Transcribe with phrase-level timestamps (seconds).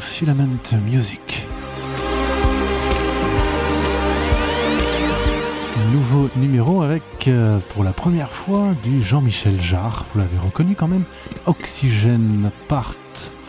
[0.00, 1.46] Filament Music.
[5.92, 10.04] Nouveau numéro avec, euh, pour la première fois, du Jean-Michel Jarre.
[10.12, 11.04] Vous l'avez reconnu quand même.
[11.46, 12.94] Oxygène Part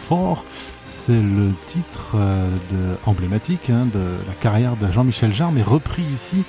[0.10, 0.44] 4.
[0.86, 6.44] C'est le titre euh, emblématique hein, de la carrière de Jean-Michel Jarre, mais repris ici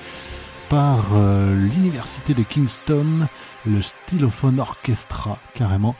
[0.71, 3.27] par euh, l'université de Kingston,
[3.67, 5.95] le Stylophone Orchestra, carrément.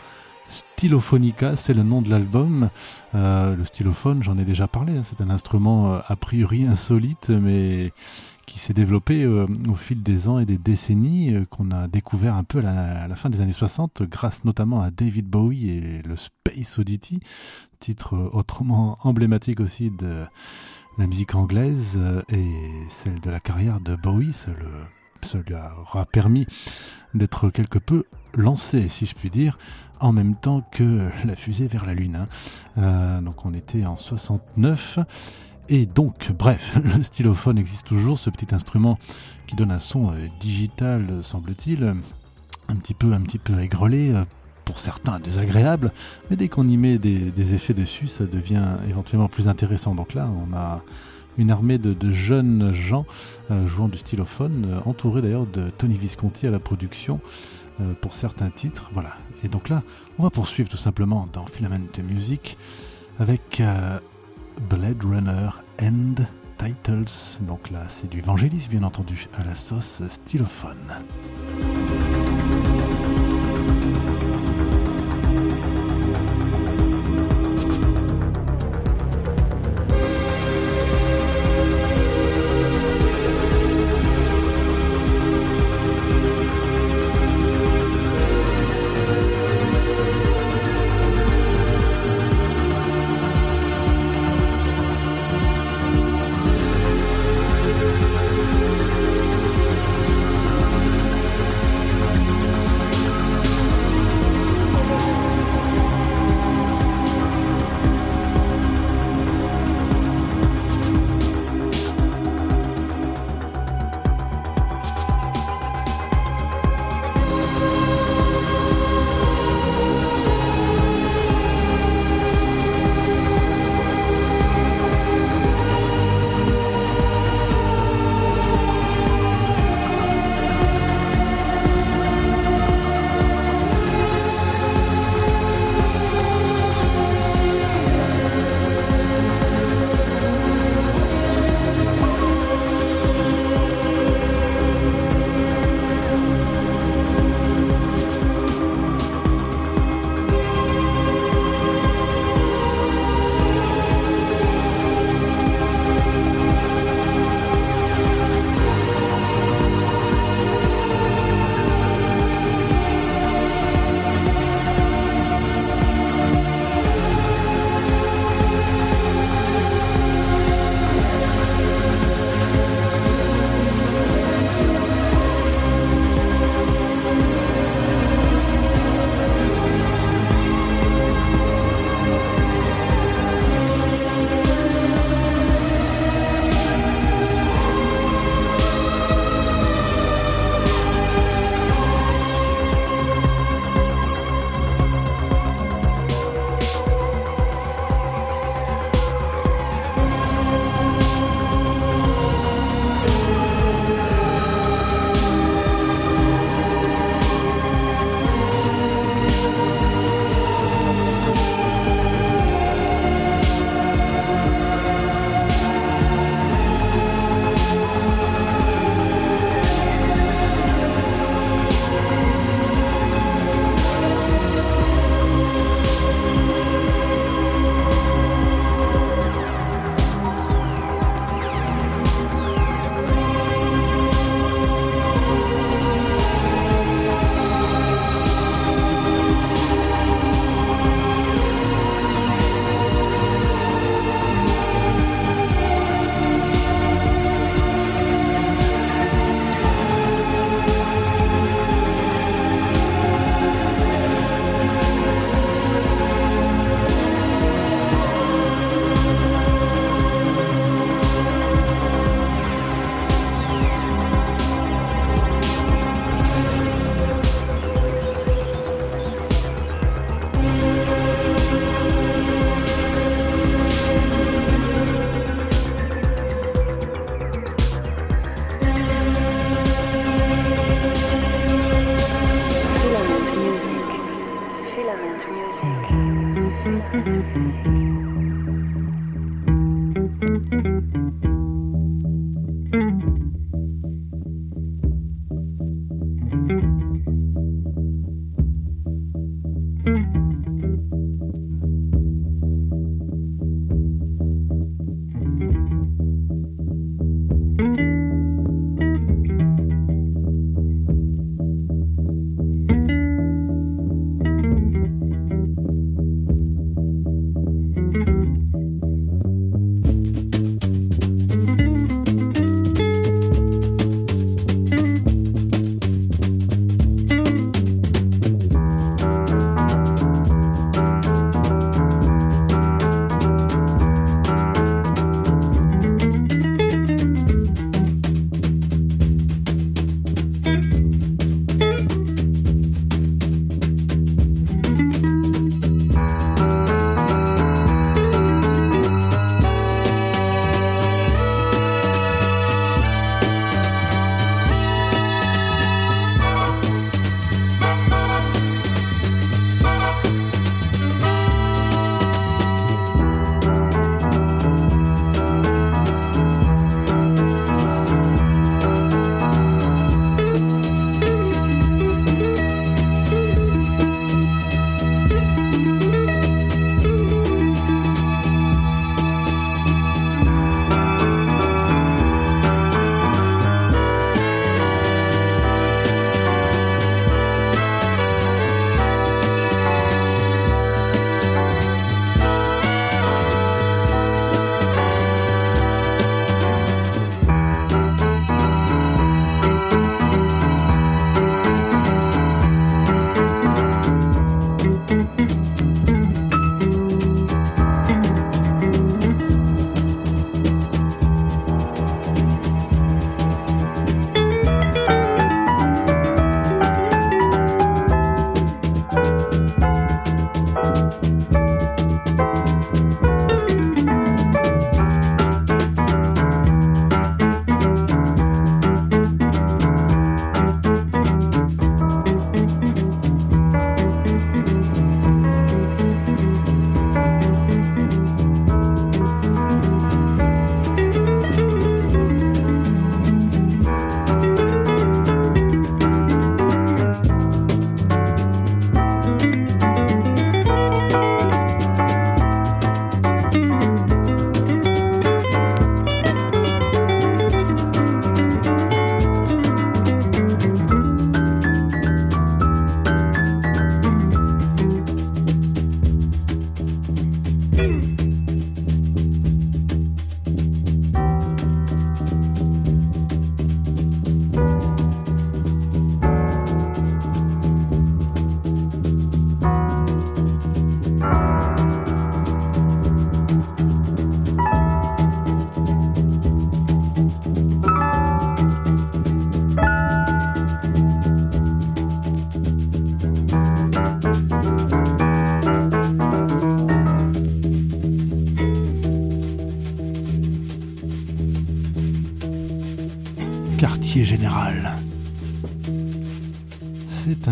[0.51, 2.71] Stylophonica, c'est le nom de l'album.
[3.15, 7.31] Euh, le stylophone, j'en ai déjà parlé, hein, c'est un instrument euh, a priori insolite,
[7.31, 7.93] mais
[8.47, 12.43] qui s'est développé euh, au fil des ans et des décennies, qu'on a découvert un
[12.43, 16.81] peu à la, fin des années 60, grâce notamment à David Bowie et le Space
[16.81, 17.21] Oddity,
[17.79, 20.25] titre autrement emblématique aussi de
[20.99, 22.51] la musique anglaise et
[22.89, 24.33] celle de la carrière de Bowie.
[24.33, 24.51] Ça
[25.39, 26.47] lui aura permis
[27.15, 28.05] d'être quelque peu
[28.35, 29.59] lancé, si je puis dire,
[30.01, 32.17] en même temps que la fusée vers la Lune.
[32.17, 32.29] Hein.
[32.79, 34.99] Euh, donc on était en 69.
[35.69, 38.99] Et donc, bref, le stylophone existe toujours, ce petit instrument
[39.47, 41.85] qui donne un son euh, digital, semble-t-il,
[42.69, 44.25] un petit peu, un petit peu aigrelé, euh,
[44.65, 45.93] pour certains désagréable,
[46.29, 49.97] mais dès qu'on y met des, effets dessus, ça devient éventuellement plus intéressant.
[49.97, 50.83] Donc là, on a
[51.39, 53.05] une armée de, jeunes gens
[53.67, 57.21] jouant du stylophone, entourés d'ailleurs de Tony Visconti à la production
[58.01, 58.91] pour certains titres.
[58.93, 59.17] Voilà.
[59.45, 59.83] Et donc là,
[60.19, 62.57] on va poursuivre tout simplement dans Filament Music
[63.19, 63.63] avec
[64.69, 65.49] Blade Runner
[65.83, 66.15] End
[66.59, 67.41] Titles.
[67.43, 70.77] Donc là, c'est du Vangelis, bien entendu, à la sauce stylophone.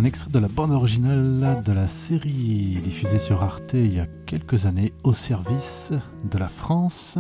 [0.08, 4.64] Extrait de la bande originale de la série diffusée sur Arte il y a quelques
[4.64, 5.92] années au service
[6.24, 7.18] de la France.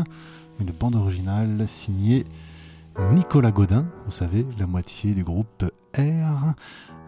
[0.58, 2.24] Une bande originale signée
[3.12, 5.66] Nicolas Godin, vous savez, la moitié du groupe
[5.98, 6.54] R.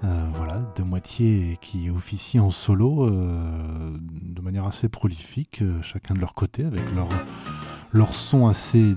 [0.04, 6.12] Euh, voilà, deux moitiés qui officient en solo euh, de manière assez prolifique, euh, chacun
[6.12, 7.08] de leur côté, avec leur,
[7.92, 8.96] leur son assez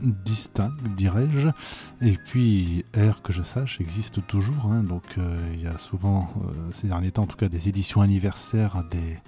[0.00, 1.48] distinct, dirais-je.
[2.06, 4.66] Et puis R, que je sache, existe toujours.
[4.66, 4.82] hein.
[4.82, 8.00] donc euh, il y a souvent, euh, ces derniers temps en tout cas, des éditions
[8.00, 9.18] anniversaires des,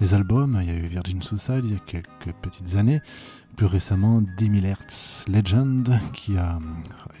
[0.00, 0.58] des albums.
[0.62, 3.00] Il y a eu Virgin Suicide il y a quelques petites années.
[3.56, 6.58] Plus récemment, 10 000 Hertz Legend, qui a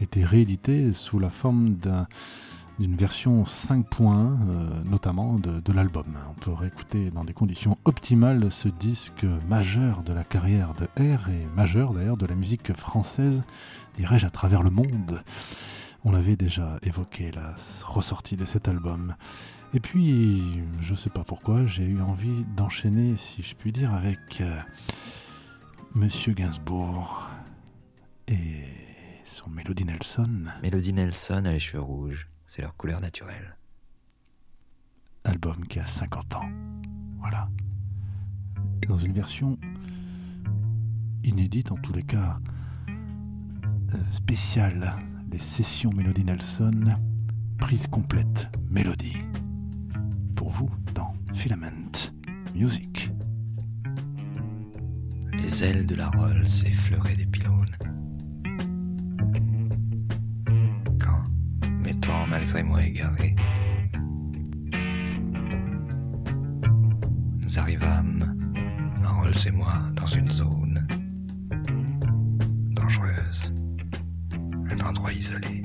[0.00, 2.08] été réédité sous la forme d'un
[2.78, 6.06] d'une version 5.1 euh, notamment de, l'album.
[6.30, 11.28] On peut réécouter dans des conditions optimales ce disque majeur de la carrière de R
[11.28, 13.44] et majeur d'ailleurs de la musique française,
[13.96, 15.22] dirais-je, à travers le monde.
[16.04, 17.54] On l'avait déjà évoqué, la
[17.86, 19.14] ressortie de cet album.
[19.72, 20.42] Et puis,
[20.80, 24.60] je sais pas pourquoi, j'ai eu envie d'enchaîner, si je puis dire, avec euh,
[25.94, 27.28] Monsieur Gainsbourg
[28.28, 28.64] et
[29.24, 30.44] son Mélodie Nelson.
[30.62, 32.28] Mélodie Nelson a les cheveux rouges.
[32.54, 33.56] C'est leur couleur naturelle.
[35.24, 36.48] album qui a 50 ans.
[37.18, 37.48] Voilà.
[38.86, 39.58] Dans une version
[41.24, 42.38] inédite, en tous les cas,
[43.92, 44.94] euh, spéciale,
[45.32, 46.96] les sessions Mélodie Nelson,
[47.58, 49.16] prise complète, mélodie.
[50.36, 52.12] Pour vous, dans Filament
[52.54, 53.10] Music.
[55.32, 57.26] Les ailes de la Rolls effleuraient des
[62.54, 63.36] m'étant malgré moi égaré,
[67.42, 68.36] nous arrivâmes,
[69.02, 70.86] Rolls et moi, dans une zone
[72.70, 73.52] dangereuse,
[74.70, 75.62] un endroit isolé.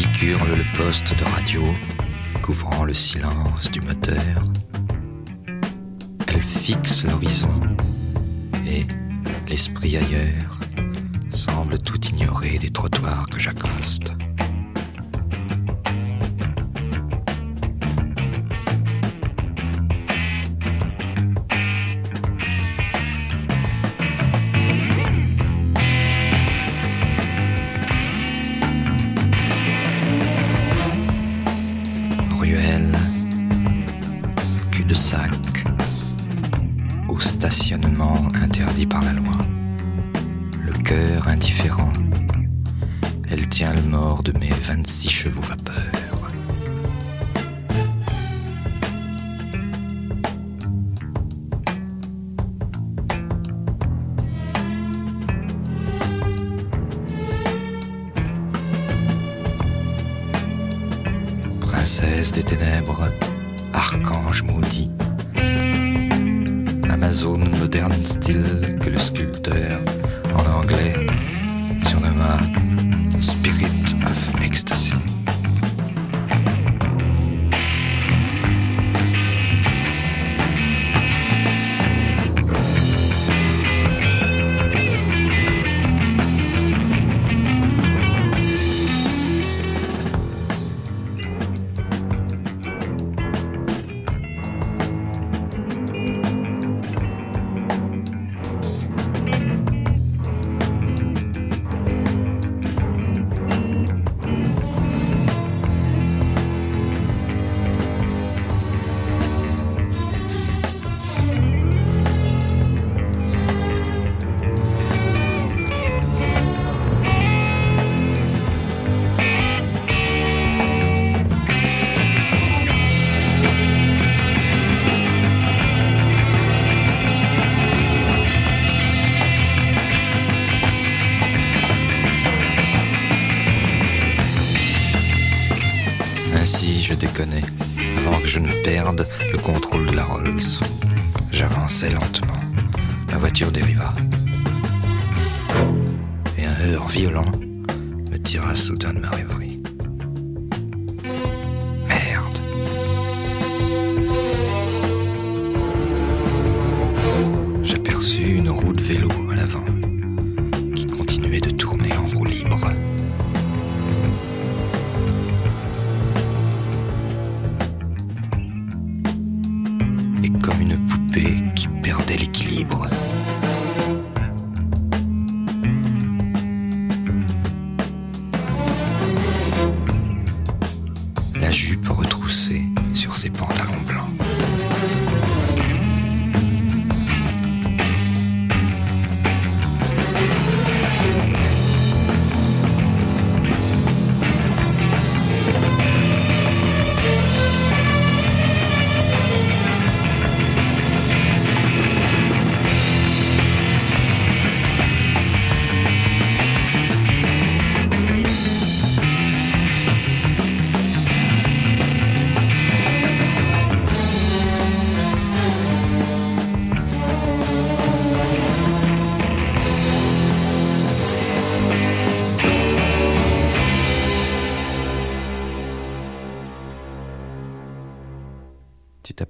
[0.00, 1.62] Qu'hurle le poste de radio,
[2.42, 4.42] couvrant le silence du moteur.
[6.28, 7.60] Elle fixe l'horizon
[8.66, 8.86] et,
[9.48, 10.60] l'esprit ailleurs,
[11.30, 14.12] semble tout ignorer des trottoirs que j'accoste.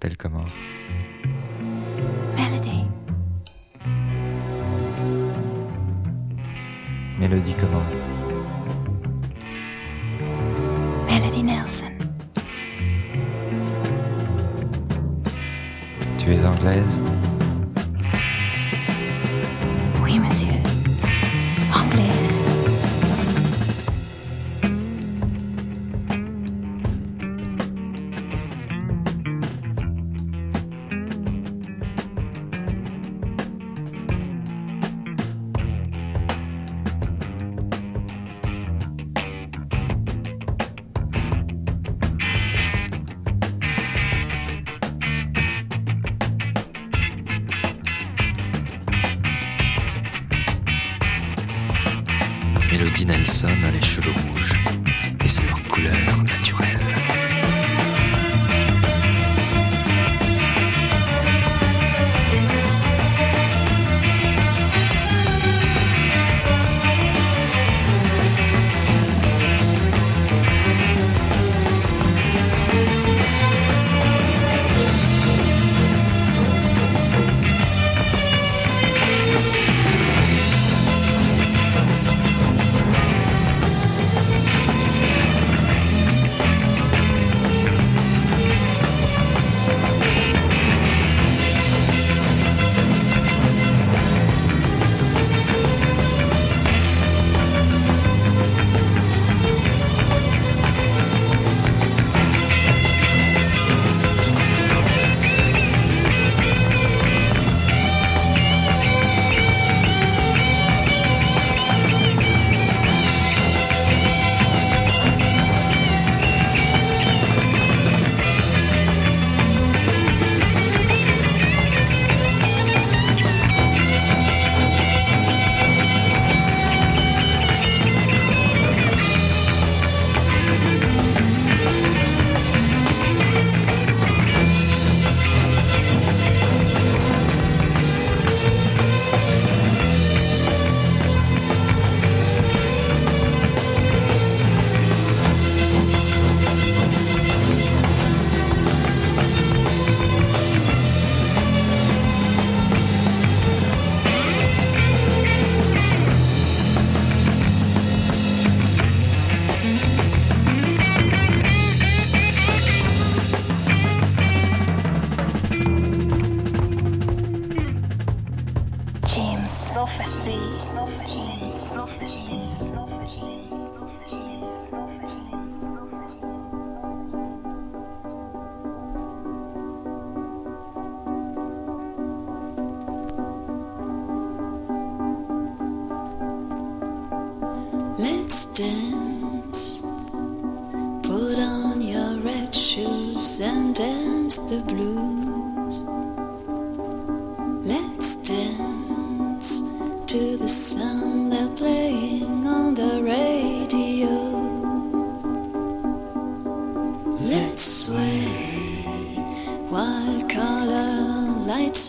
[0.02, 0.46] s'appelle comment
[2.34, 2.86] Melody.
[7.20, 7.84] Mélodie comment
[11.06, 11.86] Melody Nelson.
[16.18, 17.00] Tu es anglaise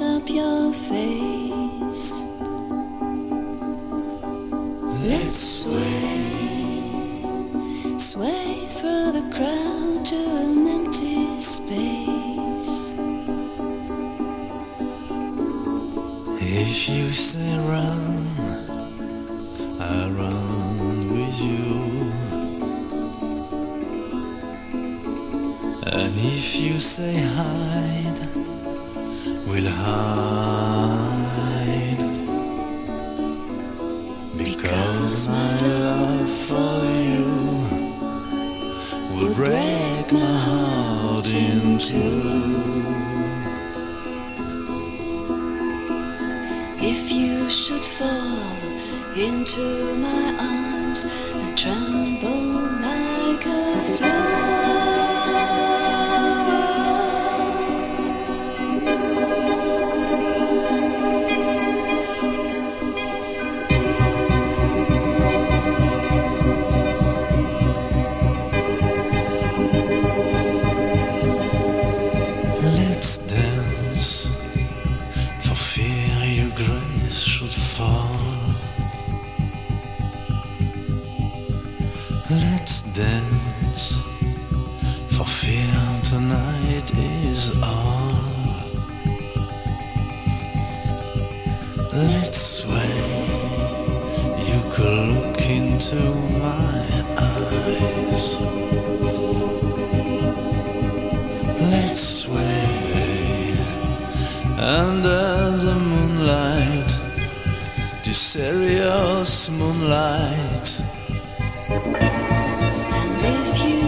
[0.02, 2.24] up your face.
[5.04, 6.00] Let's sway,
[7.98, 12.94] sway through the crowd to an empty space.
[16.40, 18.28] If you say run,
[19.82, 20.78] I run
[21.14, 21.68] with you.
[25.92, 28.33] And if you say hide,
[29.54, 31.14] we'll hide.
[34.36, 35.54] Because my
[35.86, 37.28] love for you
[39.14, 42.24] will break my heart in two.
[46.82, 48.58] If you should fall
[49.16, 49.66] into
[50.02, 52.54] my arms and tremble
[52.88, 53.50] like a
[53.98, 54.54] flower.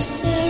[0.05, 0.44] Say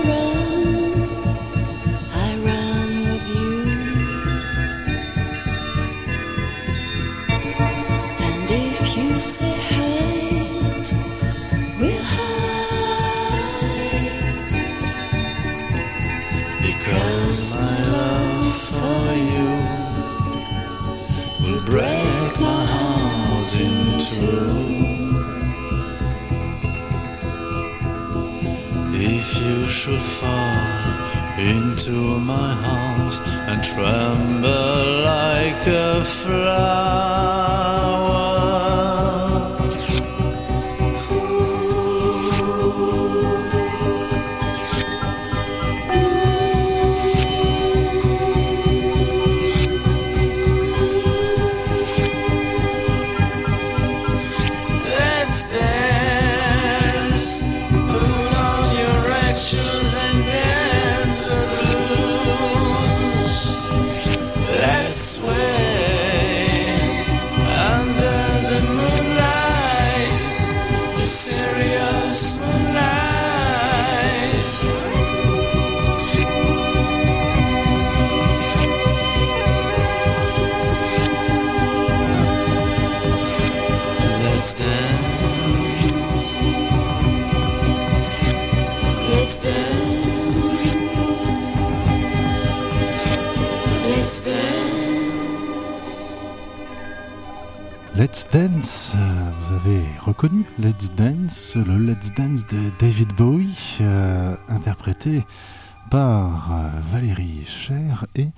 [105.90, 108.30] par euh, Valérie Cher et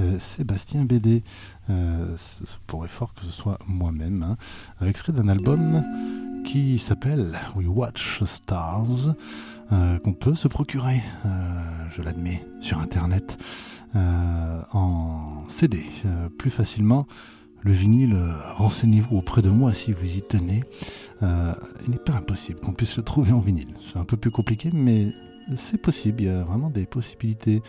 [0.00, 1.22] euh, Sébastien Bédé.
[1.70, 2.16] Euh,
[2.88, 5.82] fort que ce soit moi-même, hein, extrait d'un album
[6.44, 9.14] qui s'appelle We Watch Stars,
[9.72, 11.02] euh, qu'on peut se procurer,
[11.90, 13.38] je l'admets, sur Internet,
[13.94, 15.84] en CD,
[16.38, 17.06] plus facilement.
[17.62, 18.16] Le vinyle,
[18.56, 20.62] renseignez-vous auprès de moi si vous y tenez.
[21.22, 23.74] Il n'est pas impossible qu'on puisse le trouver en vinyle.
[23.80, 25.10] C'est un peu plus compliqué, mais
[25.54, 26.22] c'est possible.
[26.22, 27.62] Il y a vraiment des possibilités.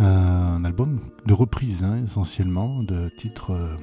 [0.00, 3.76] Euh, un album de reprise, hein, essentiellement, de titres euh,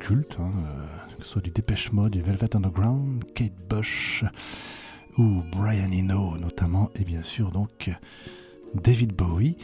[0.00, 0.86] cultes, hein, euh,
[1.18, 4.24] que ce soit du Dépêche Mode, du Velvet Underground, Kate Bush
[5.18, 7.90] ou Brian Eno notamment, et bien sûr donc
[8.82, 9.56] David Bowie.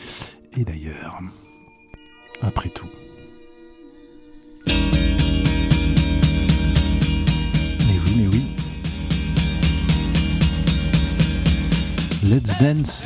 [0.59, 1.21] Et d'ailleurs,
[2.43, 2.89] après tout,
[7.87, 8.58] Mais oui, mais oui.
[12.29, 13.05] Let's Dance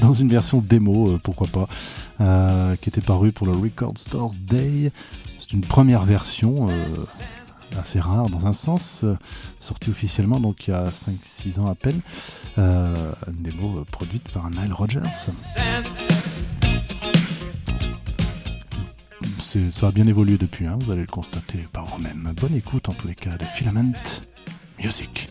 [0.00, 1.68] dans une version démo, euh, pourquoi pas,
[2.20, 4.92] euh, qui était parue pour le Record Store Day.
[5.40, 7.04] C'est une première version euh,
[7.80, 9.04] assez rare dans un sens,
[9.60, 12.00] sortie officiellement donc il y a 5-6 ans à peine.
[12.56, 15.00] Une démo produite par Nile Rodgers.
[19.40, 22.32] c'est- ça a bien évolué depuis, hein, vous allez le constater par vous-même.
[22.40, 23.92] Bonne écoute en tous les cas de Filament
[24.82, 25.30] Music.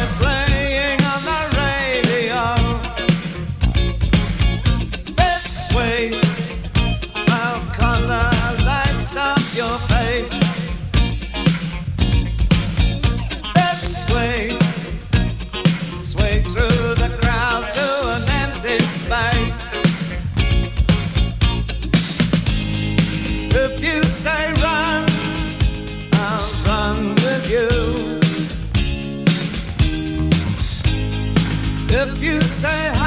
[32.61, 33.00] say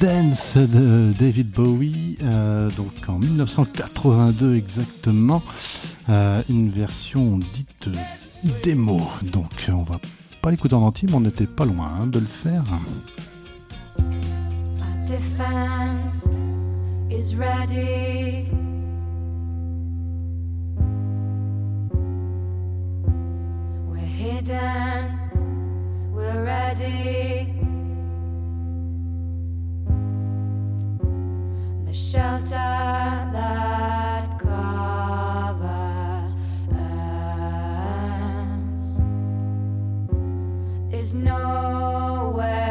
[0.00, 5.42] Dance de David Bowie, euh, donc en 1982 exactement,
[6.08, 7.88] euh, une version dite
[8.62, 9.00] démo.
[9.32, 9.98] Donc on va
[10.40, 12.62] pas l'écouter en entier, mais on n'était pas loin hein, de le faire.
[24.20, 25.18] Hidden,
[26.12, 27.57] we're ready.
[31.88, 36.36] The shelter that covers
[36.70, 39.00] us.
[40.92, 42.67] Is nowhere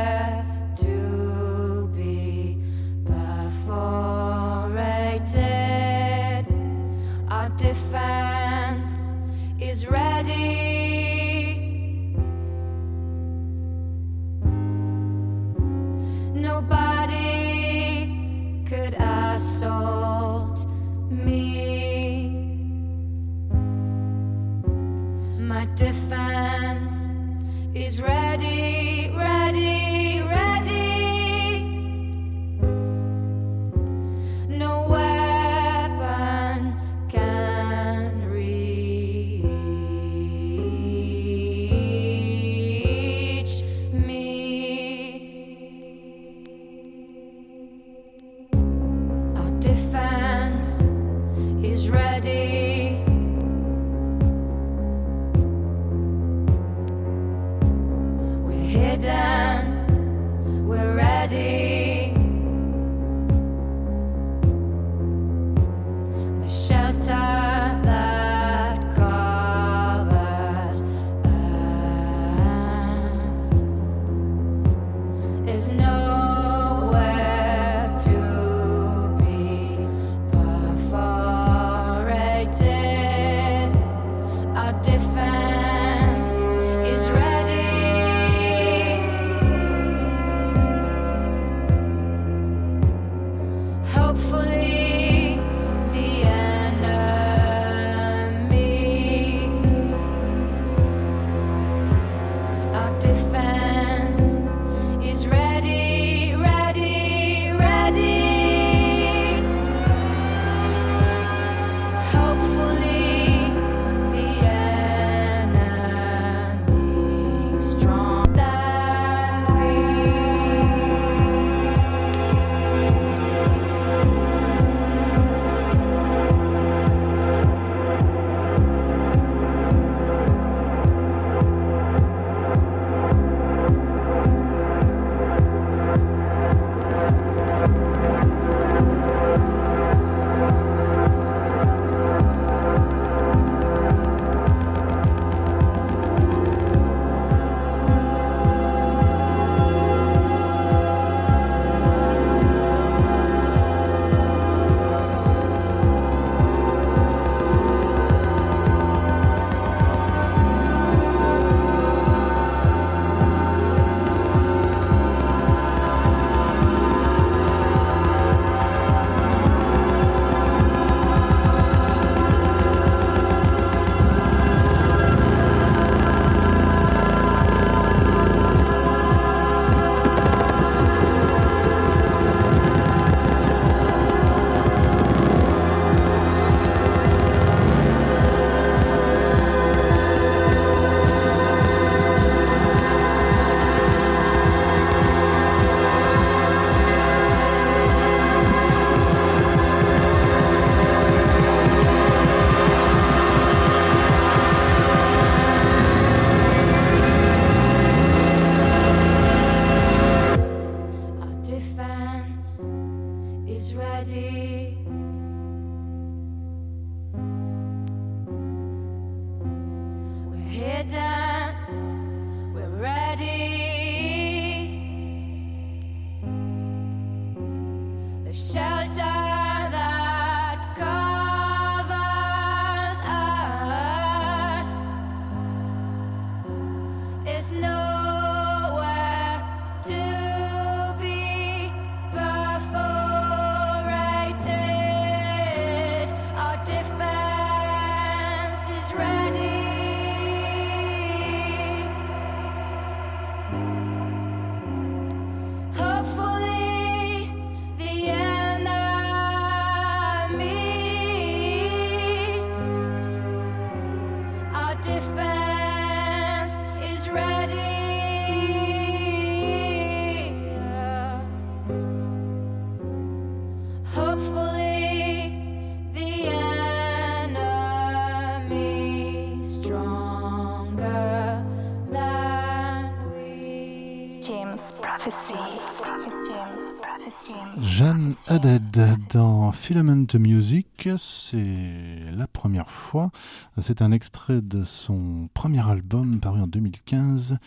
[289.52, 293.12] Filament Music, c'est la première fois.
[293.60, 297.38] C'est un extrait de son premier album paru en 2015.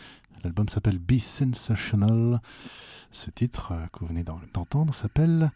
[0.43, 2.41] L'album s'appelle Be Sensational.
[3.11, 5.51] Ce titre euh, que vous venez d'en- d'entendre s'appelle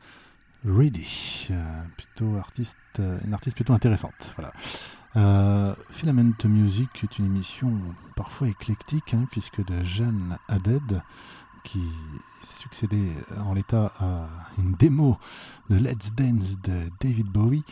[0.65, 1.47] Ready.
[1.51, 4.33] Euh, plutôt artiste, euh, une artiste plutôt intéressante.
[4.35, 4.51] Voilà.
[5.91, 7.71] Filament Music est une émission
[8.17, 11.01] parfois éclectique, hein, puisque de Jeanne Haddad,
[11.65, 11.81] qui
[12.41, 13.11] succédait
[13.43, 15.17] en l'état à une démo
[15.69, 17.65] de Let's Dance de David Bowie.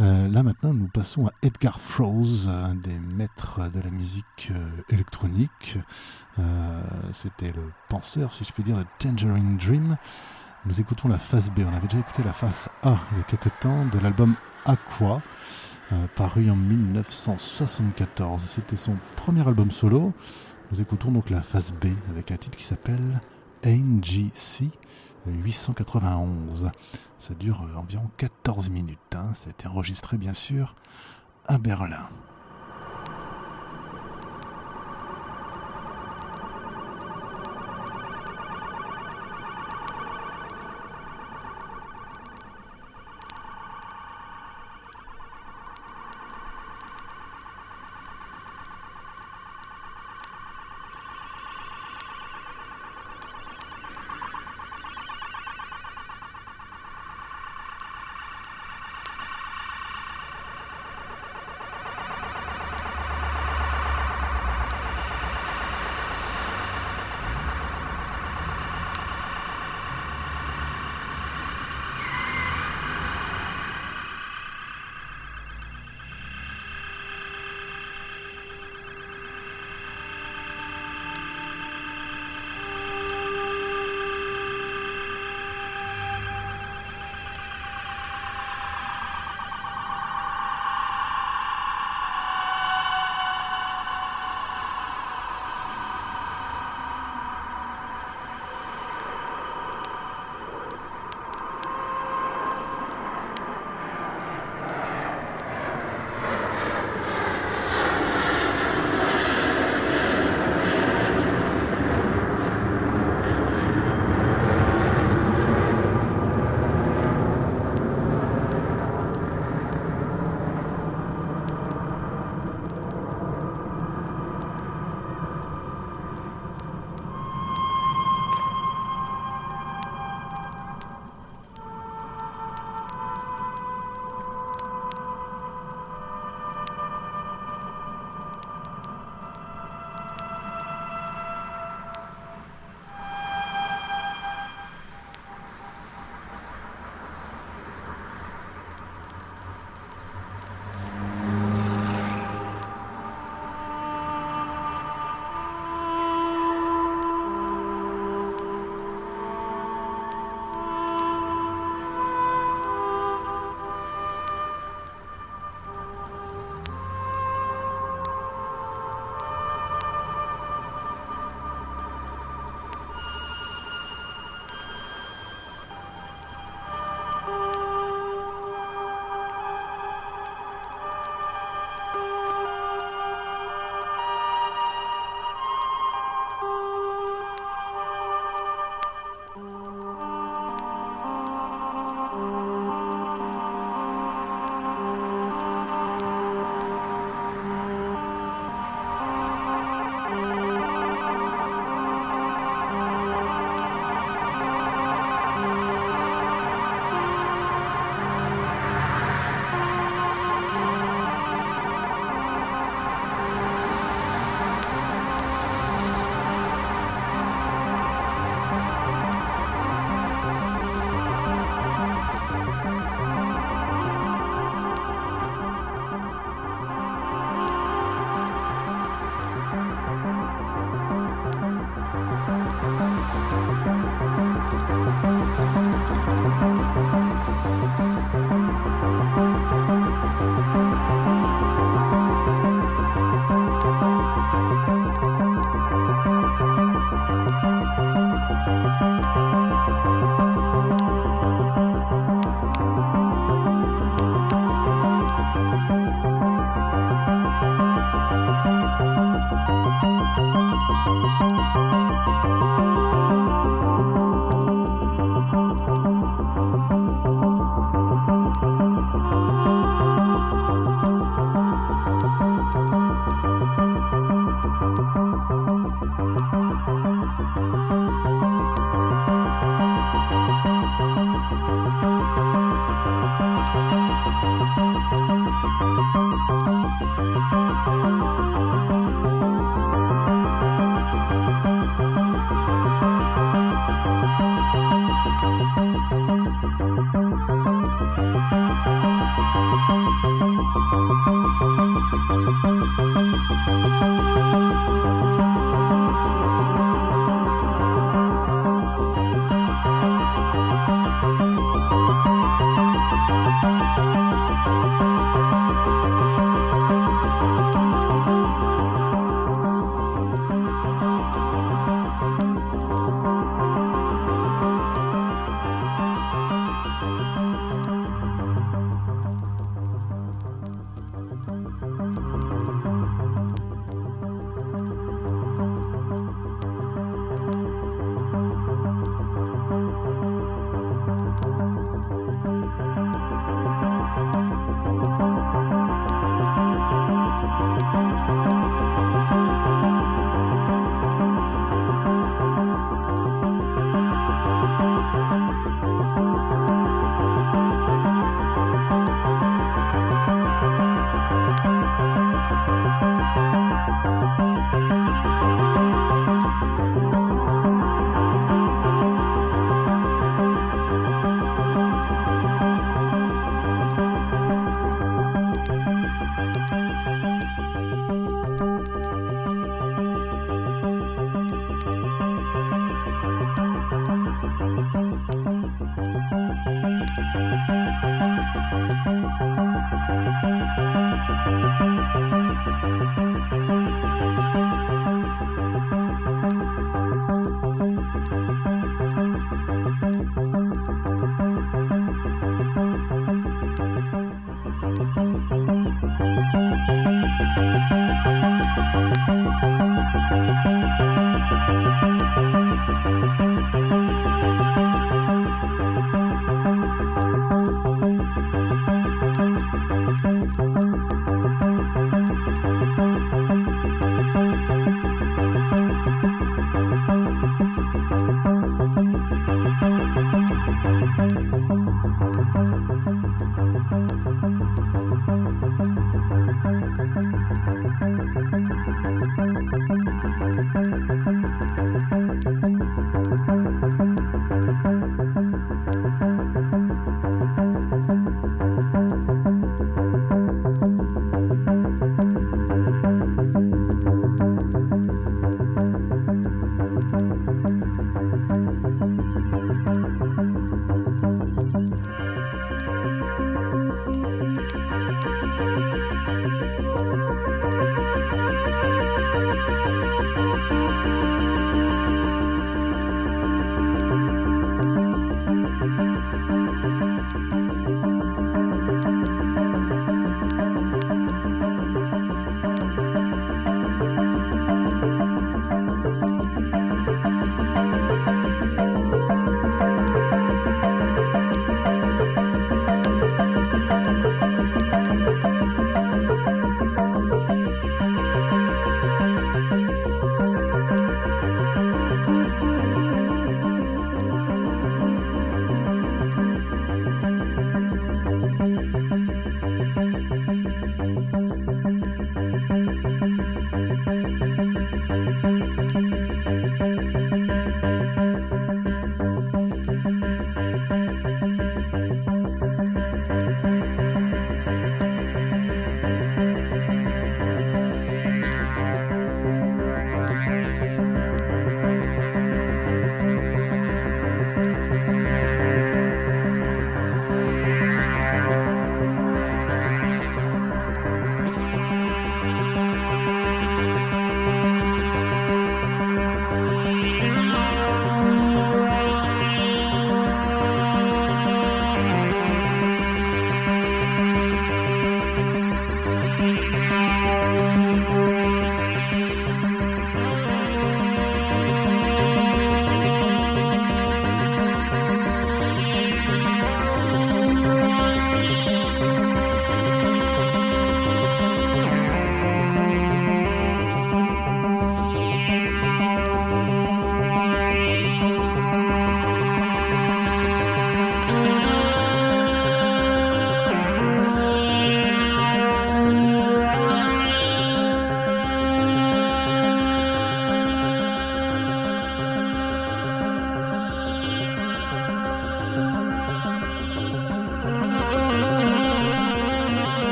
[0.00, 4.68] Euh, là maintenant, nous passons à Edgar Froese, un des maîtres de la musique euh,
[4.90, 5.78] électronique.
[6.38, 9.96] Euh, C'était le penseur, si je puis dire, de Tangerine Dream.
[10.66, 11.60] Nous écoutons la face B.
[11.60, 14.34] On avait déjà écouté la face A il y a quelque temps de l'album
[14.66, 15.22] Aqua,
[15.92, 18.42] euh, paru en 1974.
[18.42, 20.12] C'était son premier album solo.
[20.70, 23.20] Nous écoutons donc la face B avec un titre qui s'appelle
[23.64, 24.70] NGC
[25.26, 26.70] 891.
[27.18, 28.98] Ça dure euh, environ 14 minutes.
[29.14, 29.34] Hein.
[29.34, 30.76] Ça a été enregistré bien sûr
[31.46, 32.08] à Berlin.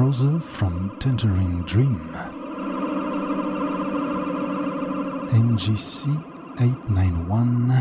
[0.00, 2.00] Froese from Tangerine Dream.
[5.30, 6.08] NGC
[6.58, 7.74] 891.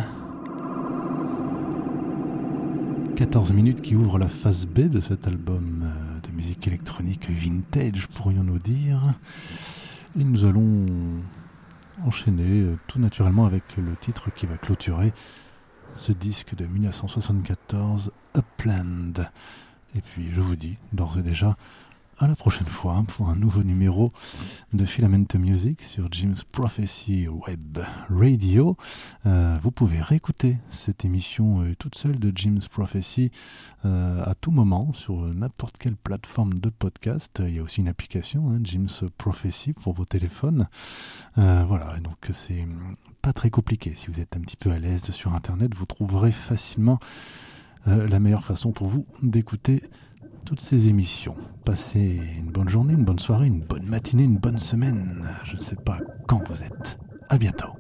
[3.15, 8.07] 14 minutes qui ouvrent la phase B de cet album euh, de musique électronique vintage,
[8.07, 8.99] pourrions-nous dire.
[10.19, 10.87] Et nous allons
[12.05, 15.13] enchaîner euh, tout naturellement avec le titre qui va clôturer
[15.95, 19.13] ce disque de 1974, Upland.
[19.95, 21.55] Et puis je vous dis d'ores et déjà
[22.19, 24.11] à la prochaine fois pour un nouveau numéro
[24.73, 28.75] de Filament Music sur Jim's Prophecy Web Radio.
[29.25, 33.31] Euh, vous pouvez réécouter cette émission euh, toute seule de Jim's Prophecy
[33.85, 37.41] euh, à tout moment sur n'importe quelle plateforme de podcast.
[37.45, 40.67] Il y a aussi une application, hein, Jim's Prophecy, pour vos téléphones.
[41.35, 42.67] Voilà, donc c'est
[43.21, 43.93] pas très compliqué.
[43.95, 46.99] Si vous êtes un petit peu à l'aise sur Internet, vous trouverez facilement
[47.85, 49.83] la meilleure façon pour vous d'écouter
[50.49, 51.37] toutes ces émissions.
[51.63, 55.29] Passez une bonne journée, une bonne soirée, une bonne matinée, une bonne semaine.
[55.43, 56.97] Je ne sais pas quand vous êtes.
[57.29, 57.73] À bientôt.